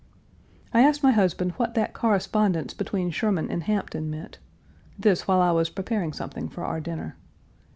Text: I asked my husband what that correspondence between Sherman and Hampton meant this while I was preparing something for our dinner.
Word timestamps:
I 0.73 0.81
asked 0.81 1.03
my 1.03 1.11
husband 1.11 1.51
what 1.57 1.75
that 1.75 1.93
correspondence 1.93 2.73
between 2.73 3.11
Sherman 3.11 3.51
and 3.51 3.61
Hampton 3.65 4.09
meant 4.09 4.39
this 4.97 5.27
while 5.27 5.41
I 5.41 5.51
was 5.51 5.69
preparing 5.69 6.11
something 6.11 6.49
for 6.49 6.63
our 6.65 6.79
dinner. 6.81 7.17